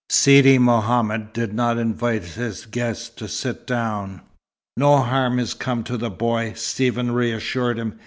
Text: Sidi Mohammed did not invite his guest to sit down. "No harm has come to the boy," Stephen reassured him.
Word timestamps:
Sidi 0.09 0.57
Mohammed 0.57 1.31
did 1.31 1.53
not 1.53 1.77
invite 1.77 2.23
his 2.23 2.65
guest 2.65 3.19
to 3.19 3.27
sit 3.27 3.67
down. 3.67 4.21
"No 4.75 4.97
harm 5.03 5.37
has 5.37 5.53
come 5.53 5.83
to 5.83 5.95
the 5.95 6.09
boy," 6.09 6.53
Stephen 6.55 7.11
reassured 7.11 7.77
him. 7.77 7.99